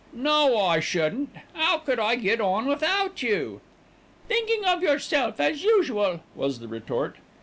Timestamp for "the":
6.59-6.67